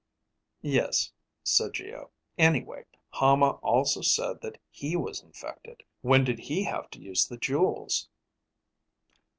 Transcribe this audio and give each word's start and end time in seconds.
"Yes," 0.63 1.11
said 1.43 1.73
Geo. 1.75 2.09
"Anyway, 2.35 2.85
Hama 3.11 3.59
also 3.61 4.01
said 4.01 4.41
that 4.41 4.59
he 4.71 4.95
was 4.95 5.21
infected. 5.21 5.83
When 6.01 6.23
did 6.23 6.39
he 6.39 6.63
have 6.63 6.89
to 6.89 6.99
use 6.99 7.27
the 7.27 7.37
jewels?" 7.37 8.09